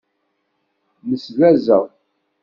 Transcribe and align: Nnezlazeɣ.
Nnezlazeɣ. 1.03 1.83